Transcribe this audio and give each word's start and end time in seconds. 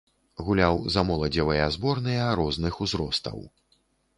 Гуляў 0.45 0.79
за 0.95 1.03
моладзевыя 1.09 1.67
зборныя 1.75 2.25
розных 2.41 2.81
узростаў. 2.87 3.37